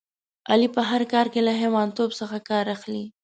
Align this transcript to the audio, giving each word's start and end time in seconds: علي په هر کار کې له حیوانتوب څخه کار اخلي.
علي 0.51 0.67
په 0.75 0.81
هر 0.89 1.01
کار 1.13 1.25
کې 1.33 1.41
له 1.47 1.53
حیوانتوب 1.61 2.09
څخه 2.19 2.37
کار 2.49 2.65
اخلي. 2.75 3.03